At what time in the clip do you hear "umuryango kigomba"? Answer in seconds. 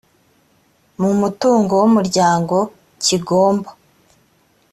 1.89-3.69